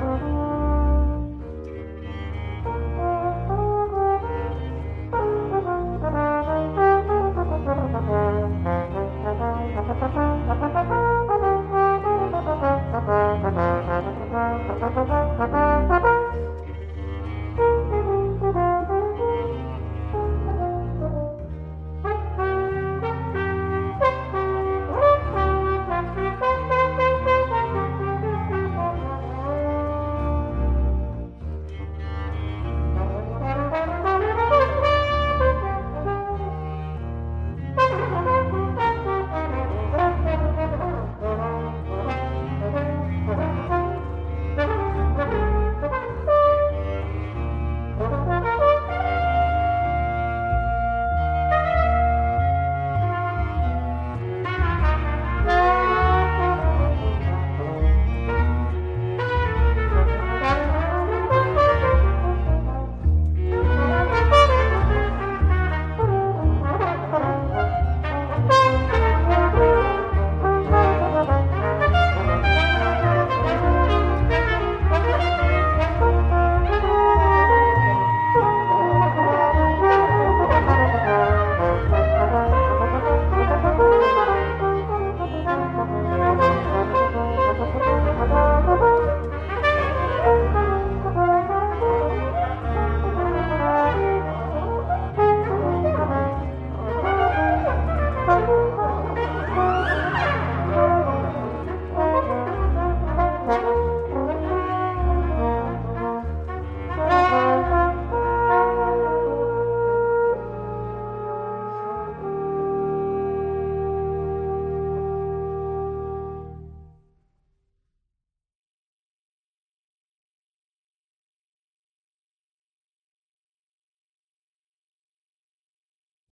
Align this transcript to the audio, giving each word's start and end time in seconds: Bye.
Bye. 0.00 0.37